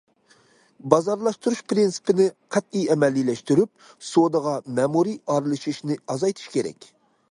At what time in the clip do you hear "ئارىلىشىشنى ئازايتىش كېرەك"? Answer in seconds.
5.35-6.95